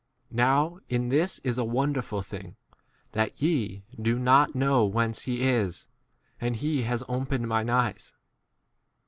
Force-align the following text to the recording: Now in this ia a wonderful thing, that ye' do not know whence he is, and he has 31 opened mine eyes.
Now 0.33 0.79
in 0.89 1.09
this 1.09 1.39
ia 1.45 1.53
a 1.59 1.63
wonderful 1.63 2.23
thing, 2.23 2.55
that 3.11 3.39
ye' 3.39 3.83
do 4.07 4.17
not 4.17 4.55
know 4.55 4.83
whence 4.83 5.21
he 5.25 5.43
is, 5.43 5.89
and 6.39 6.55
he 6.55 6.81
has 6.81 7.01
31 7.01 7.21
opened 7.21 7.47
mine 7.47 7.69
eyes. 7.69 8.11